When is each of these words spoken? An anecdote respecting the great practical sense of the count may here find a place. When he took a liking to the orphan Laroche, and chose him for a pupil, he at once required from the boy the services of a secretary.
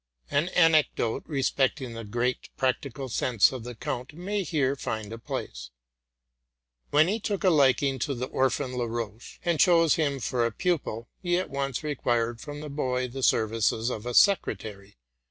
An 0.31 0.49
anecdote 0.57 1.21
respecting 1.27 1.93
the 1.93 2.03
great 2.03 2.49
practical 2.57 3.07
sense 3.07 3.51
of 3.51 3.63
the 3.63 3.75
count 3.75 4.13
may 4.13 4.41
here 4.41 4.75
find 4.75 5.13
a 5.13 5.19
place. 5.19 5.69
When 6.89 7.07
he 7.07 7.19
took 7.19 7.43
a 7.43 7.51
liking 7.51 7.99
to 7.99 8.15
the 8.15 8.25
orphan 8.25 8.75
Laroche, 8.75 9.37
and 9.45 9.59
chose 9.59 9.97
him 9.97 10.19
for 10.19 10.43
a 10.43 10.51
pupil, 10.51 11.07
he 11.21 11.37
at 11.37 11.51
once 11.51 11.83
required 11.83 12.41
from 12.41 12.61
the 12.61 12.69
boy 12.71 13.09
the 13.09 13.21
services 13.21 13.91
of 13.91 14.07
a 14.07 14.15
secretary. 14.15 14.97